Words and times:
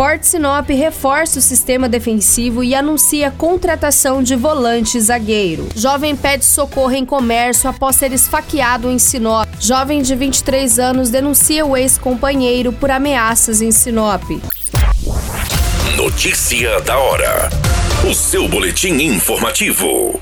Sport 0.00 0.22
Sinop 0.22 0.70
reforça 0.70 1.38
o 1.38 1.42
sistema 1.42 1.86
defensivo 1.86 2.64
e 2.64 2.74
anuncia 2.74 3.30
contratação 3.30 4.22
de 4.22 4.34
volante 4.34 4.98
zagueiro. 4.98 5.68
Jovem 5.76 6.16
pede 6.16 6.42
socorro 6.42 6.94
em 6.94 7.04
comércio 7.04 7.68
após 7.68 7.96
ser 7.96 8.10
esfaqueado 8.10 8.90
em 8.90 8.98
Sinop. 8.98 9.46
Jovem 9.60 10.00
de 10.00 10.16
23 10.16 10.78
anos 10.78 11.10
denuncia 11.10 11.66
o 11.66 11.76
ex-companheiro 11.76 12.72
por 12.72 12.90
ameaças 12.90 13.60
em 13.60 13.70
Sinop. 13.70 14.22
Notícia 15.98 16.80
da 16.80 16.96
hora. 16.96 17.50
O 18.10 18.14
seu 18.14 18.48
boletim 18.48 18.94
informativo. 19.02 20.18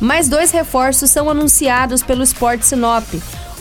Mais 0.00 0.30
dois 0.30 0.50
reforços 0.50 1.10
são 1.10 1.28
anunciados 1.28 2.02
pelo 2.02 2.22
Sport 2.22 2.62
Sinop. 2.62 3.04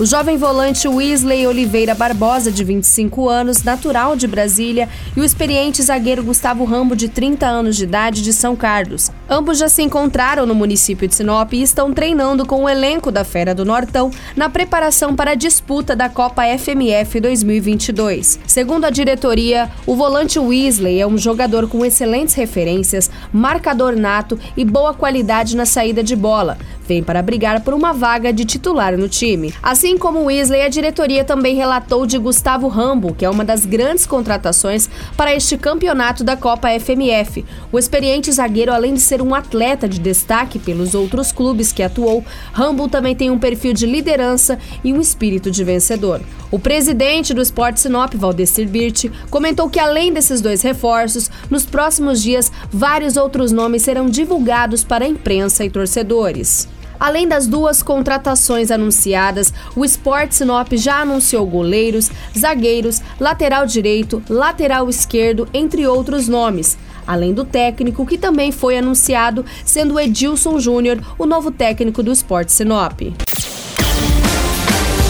O 0.01 0.05
jovem 0.07 0.35
volante 0.35 0.87
Weasley 0.87 1.45
Oliveira 1.45 1.93
Barbosa, 1.93 2.51
de 2.51 2.63
25 2.63 3.29
anos, 3.29 3.61
natural 3.61 4.15
de 4.15 4.25
Brasília, 4.25 4.89
e 5.15 5.19
o 5.19 5.23
experiente 5.23 5.79
zagueiro 5.83 6.23
Gustavo 6.23 6.65
Rambo, 6.65 6.95
de 6.95 7.07
30 7.07 7.45
anos 7.45 7.77
de 7.77 7.83
idade, 7.83 8.23
de 8.23 8.33
São 8.33 8.55
Carlos. 8.55 9.11
Ambos 9.33 9.59
já 9.59 9.69
se 9.69 9.81
encontraram 9.81 10.45
no 10.45 10.53
município 10.53 11.07
de 11.07 11.15
Sinop 11.15 11.53
e 11.53 11.61
estão 11.61 11.93
treinando 11.93 12.45
com 12.45 12.65
o 12.65 12.69
elenco 12.69 13.09
da 13.09 13.23
Fera 13.23 13.55
do 13.55 13.63
Nortão 13.63 14.11
na 14.35 14.49
preparação 14.49 15.15
para 15.15 15.31
a 15.31 15.35
disputa 15.35 15.95
da 15.95 16.09
Copa 16.09 16.43
FMF 16.43 17.17
2022. 17.17 18.41
Segundo 18.45 18.83
a 18.83 18.89
diretoria, 18.89 19.71
o 19.87 19.95
volante 19.95 20.37
Weasley 20.37 20.99
é 20.99 21.07
um 21.07 21.17
jogador 21.17 21.69
com 21.69 21.85
excelentes 21.85 22.35
referências, 22.35 23.09
marcador 23.31 23.95
nato 23.95 24.37
e 24.57 24.65
boa 24.65 24.93
qualidade 24.93 25.55
na 25.55 25.65
saída 25.65 26.03
de 26.03 26.13
bola. 26.13 26.57
Vem 26.85 27.01
para 27.01 27.21
brigar 27.21 27.61
por 27.61 27.73
uma 27.73 27.93
vaga 27.93 28.33
de 28.33 28.43
titular 28.43 28.97
no 28.97 29.07
time. 29.07 29.53
Assim 29.63 29.97
como 29.97 30.25
Weasley, 30.25 30.63
a 30.63 30.67
diretoria 30.67 31.23
também 31.23 31.55
relatou 31.55 32.05
de 32.05 32.17
Gustavo 32.17 32.67
Rambo, 32.67 33.15
que 33.15 33.23
é 33.23 33.29
uma 33.29 33.45
das 33.45 33.65
grandes 33.65 34.05
contratações 34.05 34.89
para 35.15 35.33
este 35.33 35.57
campeonato 35.57 36.21
da 36.21 36.35
Copa 36.35 36.67
FMF. 36.77 37.45
O 37.71 37.79
experiente 37.79 38.29
zagueiro, 38.29 38.73
além 38.73 38.93
de 38.93 38.99
ser 38.99 39.20
um 39.21 39.33
atleta 39.35 39.87
de 39.87 39.99
destaque 39.99 40.59
pelos 40.59 40.93
outros 40.93 41.31
clubes 41.31 41.71
que 41.71 41.83
atuou, 41.83 42.23
Rambo 42.51 42.89
também 42.89 43.15
tem 43.15 43.29
um 43.29 43.39
perfil 43.39 43.73
de 43.73 43.85
liderança 43.85 44.57
e 44.83 44.93
um 44.93 44.99
espírito 44.99 45.51
de 45.51 45.63
vencedor. 45.63 46.21
O 46.49 46.59
presidente 46.59 47.33
do 47.33 47.41
Sport 47.41 47.77
Sinop, 47.77 48.13
Valdecir 48.13 48.67
Birch, 48.67 49.11
comentou 49.29 49.69
que 49.69 49.79
além 49.79 50.11
desses 50.11 50.41
dois 50.41 50.61
reforços, 50.61 51.29
nos 51.49 51.65
próximos 51.65 52.21
dias 52.21 52.51
vários 52.71 53.15
outros 53.15 53.51
nomes 53.51 53.83
serão 53.83 54.09
divulgados 54.09 54.83
para 54.83 55.05
a 55.05 55.07
imprensa 55.07 55.63
e 55.63 55.69
torcedores. 55.69 56.67
Além 57.01 57.27
das 57.27 57.47
duas 57.47 57.81
contratações 57.81 58.69
anunciadas, 58.69 59.51
o 59.75 59.83
Sport 59.83 60.33
Sinop 60.33 60.71
já 60.73 61.01
anunciou 61.01 61.47
goleiros, 61.47 62.11
zagueiros, 62.37 63.01
lateral 63.19 63.65
direito, 63.65 64.21
lateral 64.29 64.87
esquerdo, 64.87 65.49
entre 65.51 65.87
outros 65.87 66.27
nomes. 66.27 66.77
Além 67.05 67.33
do 67.33 67.45
técnico, 67.45 68.05
que 68.05 68.17
também 68.17 68.51
foi 68.51 68.77
anunciado, 68.77 69.45
sendo 69.65 69.99
Edilson 69.99 70.59
Júnior 70.59 70.99
o 71.17 71.25
novo 71.25 71.51
técnico 71.51 72.01
do 72.01 72.11
Sport 72.11 72.49
Sinop. 72.49 73.01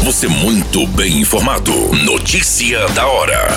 Você 0.04 0.28
muito 0.28 0.88
bem 0.88 1.20
informado. 1.20 1.72
Notícia 2.04 2.88
da 2.90 3.06
hora 3.06 3.52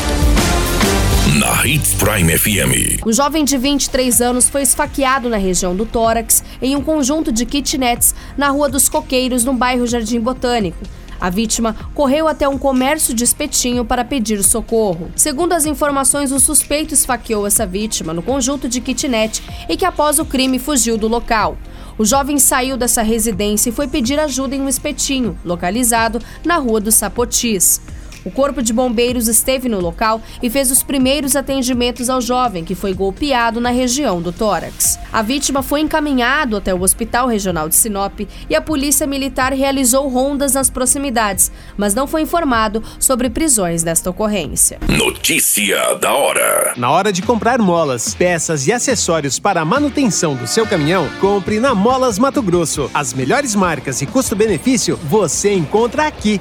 na 1.38 1.66
Hits 1.66 1.94
Prime 1.94 2.38
FM. 2.38 3.04
O 3.04 3.12
jovem 3.12 3.44
de 3.44 3.56
23 3.56 4.20
anos 4.20 4.48
foi 4.48 4.62
esfaqueado 4.62 5.28
na 5.28 5.36
região 5.36 5.74
do 5.74 5.84
tórax 5.84 6.44
em 6.60 6.76
um 6.76 6.82
conjunto 6.82 7.32
de 7.32 7.44
kitnets 7.44 8.14
na 8.36 8.50
Rua 8.50 8.68
dos 8.68 8.88
Coqueiros, 8.88 9.44
no 9.44 9.52
bairro 9.52 9.86
Jardim 9.86 10.20
Botânico. 10.20 10.78
A 11.20 11.30
vítima 11.30 11.74
correu 11.94 12.28
até 12.28 12.48
um 12.48 12.58
comércio 12.58 13.14
de 13.14 13.24
espetinho 13.24 13.84
para 13.84 14.04
pedir 14.04 14.42
socorro. 14.42 15.10
Segundo 15.16 15.52
as 15.52 15.66
informações, 15.66 16.32
o 16.32 16.40
suspeito 16.40 16.94
esfaqueou 16.94 17.46
essa 17.46 17.66
vítima 17.66 18.12
no 18.12 18.22
conjunto 18.22 18.68
de 18.68 18.80
kitnet 18.80 19.42
e 19.68 19.76
que 19.76 19.84
após 19.84 20.18
o 20.18 20.24
crime 20.24 20.58
fugiu 20.58 20.96
do 20.98 21.08
local. 21.08 21.56
O 21.96 22.04
jovem 22.04 22.38
saiu 22.38 22.76
dessa 22.76 23.02
residência 23.02 23.70
e 23.70 23.72
foi 23.72 23.86
pedir 23.86 24.18
ajuda 24.18 24.56
em 24.56 24.60
um 24.60 24.68
espetinho, 24.68 25.38
localizado 25.44 26.20
na 26.44 26.56
Rua 26.56 26.80
dos 26.80 26.96
Sapotis. 26.96 27.80
O 28.24 28.30
Corpo 28.30 28.62
de 28.62 28.72
Bombeiros 28.72 29.28
esteve 29.28 29.68
no 29.68 29.80
local 29.80 30.20
e 30.42 30.48
fez 30.48 30.70
os 30.70 30.82
primeiros 30.82 31.36
atendimentos 31.36 32.08
ao 32.08 32.20
jovem, 32.20 32.64
que 32.64 32.74
foi 32.74 32.94
golpeado 32.94 33.60
na 33.60 33.70
região 33.70 34.22
do 34.22 34.32
tórax. 34.32 34.98
A 35.12 35.20
vítima 35.20 35.62
foi 35.62 35.80
encaminhado 35.80 36.56
até 36.56 36.72
o 36.74 36.80
Hospital 36.82 37.28
Regional 37.28 37.68
de 37.68 37.74
Sinop 37.74 38.20
e 38.48 38.54
a 38.56 38.60
Polícia 38.60 39.06
Militar 39.06 39.52
realizou 39.52 40.08
rondas 40.08 40.54
nas 40.54 40.70
proximidades, 40.70 41.52
mas 41.76 41.94
não 41.94 42.06
foi 42.06 42.22
informado 42.22 42.82
sobre 42.98 43.28
prisões 43.28 43.82
desta 43.82 44.08
ocorrência. 44.08 44.78
Notícia 44.88 45.94
da 45.94 46.14
hora. 46.14 46.72
Na 46.76 46.90
hora 46.90 47.12
de 47.12 47.20
comprar 47.22 47.58
molas, 47.58 48.14
peças 48.14 48.66
e 48.66 48.72
acessórios 48.72 49.38
para 49.38 49.60
a 49.60 49.64
manutenção 49.64 50.34
do 50.34 50.46
seu 50.46 50.66
caminhão, 50.66 51.08
compre 51.20 51.60
na 51.60 51.74
Molas 51.74 52.18
Mato 52.18 52.42
Grosso. 52.42 52.90
As 52.94 53.12
melhores 53.12 53.54
marcas 53.54 54.00
e 54.00 54.06
custo-benefício 54.06 54.98
você 55.04 55.52
encontra 55.52 56.06
aqui. 56.06 56.40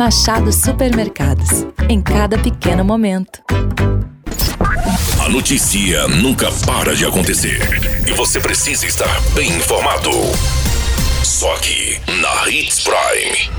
Machado 0.00 0.50
Supermercados. 0.50 1.66
Em 1.86 2.00
cada 2.00 2.38
pequeno 2.38 2.82
momento. 2.82 3.42
A 5.22 5.28
notícia 5.28 6.08
nunca 6.08 6.50
para 6.66 6.96
de 6.96 7.04
acontecer. 7.04 7.60
E 8.08 8.12
você 8.14 8.40
precisa 8.40 8.86
estar 8.86 9.20
bem 9.34 9.50
informado. 9.50 10.10
Só 11.22 11.54
aqui, 11.54 12.00
na 12.18 12.48
Hits 12.48 12.80
Prime. 12.82 13.50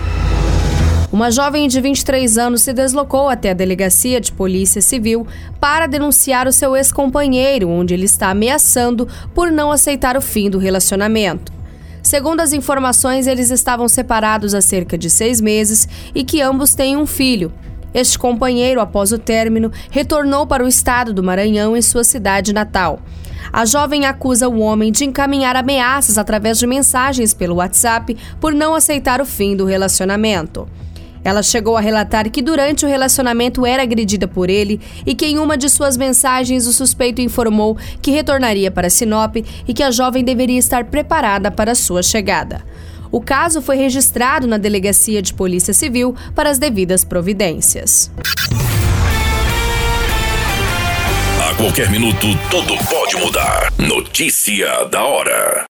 Uma 1.11 1.29
jovem 1.29 1.67
de 1.67 1.79
23 1.79 2.39
anos 2.39 2.63
se 2.63 2.73
deslocou 2.73 3.29
até 3.29 3.51
a 3.51 3.53
delegacia 3.53 4.19
de 4.19 4.31
polícia 4.31 4.81
civil 4.81 5.27
para 5.59 5.85
denunciar 5.85 6.47
o 6.47 6.51
seu 6.51 6.75
ex-companheiro, 6.75 7.69
onde 7.69 7.93
ele 7.93 8.05
está 8.05 8.31
ameaçando 8.31 9.07
por 9.35 9.51
não 9.51 9.71
aceitar 9.71 10.17
o 10.17 10.21
fim 10.21 10.49
do 10.49 10.57
relacionamento. 10.57 11.60
Segundo 12.01 12.39
as 12.39 12.53
informações, 12.53 13.27
eles 13.27 13.51
estavam 13.51 13.87
separados 13.87 14.53
há 14.53 14.61
cerca 14.61 14.97
de 14.97 15.09
seis 15.09 15.39
meses 15.39 15.87
e 16.15 16.23
que 16.23 16.41
ambos 16.41 16.73
têm 16.73 16.97
um 16.97 17.05
filho. 17.05 17.53
Este 17.93 18.17
companheiro, 18.17 18.79
após 18.79 19.11
o 19.11 19.19
término, 19.19 19.71
retornou 19.89 20.47
para 20.47 20.63
o 20.63 20.67
estado 20.67 21.13
do 21.13 21.21
Maranhão 21.21 21.75
em 21.75 21.81
sua 21.81 22.03
cidade 22.03 22.53
natal. 22.53 22.99
A 23.51 23.65
jovem 23.65 24.05
acusa 24.05 24.47
o 24.47 24.59
homem 24.59 24.91
de 24.91 25.03
encaminhar 25.03 25.55
ameaças 25.55 26.17
através 26.17 26.57
de 26.57 26.65
mensagens 26.65 27.33
pelo 27.33 27.55
WhatsApp 27.55 28.17
por 28.39 28.53
não 28.53 28.73
aceitar 28.73 29.19
o 29.19 29.25
fim 29.25 29.55
do 29.55 29.65
relacionamento. 29.65 30.67
Ela 31.23 31.43
chegou 31.43 31.77
a 31.77 31.81
relatar 31.81 32.29
que 32.29 32.41
durante 32.41 32.85
o 32.85 32.89
relacionamento 32.89 33.65
era 33.65 33.83
agredida 33.83 34.27
por 34.27 34.49
ele 34.49 34.79
e 35.05 35.13
que 35.13 35.25
em 35.25 35.37
uma 35.37 35.57
de 35.57 35.69
suas 35.69 35.95
mensagens 35.95 36.65
o 36.65 36.73
suspeito 36.73 37.21
informou 37.21 37.77
que 38.01 38.11
retornaria 38.11 38.71
para 38.71 38.89
Sinop 38.89 39.37
e 39.37 39.73
que 39.73 39.83
a 39.83 39.91
jovem 39.91 40.23
deveria 40.23 40.59
estar 40.59 40.85
preparada 40.85 41.51
para 41.51 41.75
sua 41.75 42.01
chegada. 42.01 42.63
O 43.11 43.19
caso 43.19 43.61
foi 43.61 43.75
registrado 43.75 44.47
na 44.47 44.57
Delegacia 44.57 45.21
de 45.21 45.33
Polícia 45.33 45.73
Civil 45.73 46.15
para 46.33 46.49
as 46.49 46.57
devidas 46.57 47.03
providências. 47.03 48.09
A 51.49 51.55
qualquer 51.55 51.91
minuto, 51.91 52.27
tudo 52.49 52.73
pode 52.89 53.17
mudar. 53.17 53.73
Notícia 53.77 54.85
da 54.85 55.03
hora. 55.03 55.65